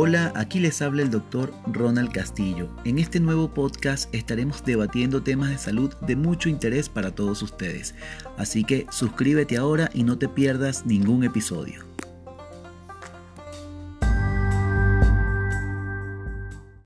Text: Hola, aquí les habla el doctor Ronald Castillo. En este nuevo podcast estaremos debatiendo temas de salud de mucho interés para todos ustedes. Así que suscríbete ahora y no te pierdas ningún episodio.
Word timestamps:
Hola, 0.00 0.32
aquí 0.36 0.60
les 0.60 0.80
habla 0.80 1.02
el 1.02 1.10
doctor 1.10 1.52
Ronald 1.66 2.12
Castillo. 2.12 2.70
En 2.84 3.00
este 3.00 3.18
nuevo 3.18 3.52
podcast 3.52 4.14
estaremos 4.14 4.64
debatiendo 4.64 5.24
temas 5.24 5.50
de 5.50 5.58
salud 5.58 5.92
de 6.06 6.14
mucho 6.14 6.48
interés 6.48 6.88
para 6.88 7.16
todos 7.16 7.42
ustedes. 7.42 7.96
Así 8.36 8.62
que 8.62 8.86
suscríbete 8.92 9.56
ahora 9.56 9.90
y 9.92 10.04
no 10.04 10.16
te 10.16 10.28
pierdas 10.28 10.86
ningún 10.86 11.24
episodio. 11.24 11.87